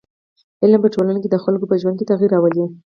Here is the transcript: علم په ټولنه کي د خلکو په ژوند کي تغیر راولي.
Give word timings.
علم 0.63 0.79
په 0.83 0.89
ټولنه 0.93 1.19
کي 1.23 1.29
د 1.31 1.37
خلکو 1.43 1.69
په 1.69 1.75
ژوند 1.81 1.97
کي 1.99 2.09
تغیر 2.11 2.29
راولي. 2.33 2.65